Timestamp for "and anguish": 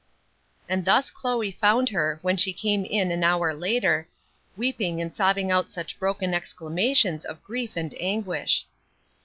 7.75-8.65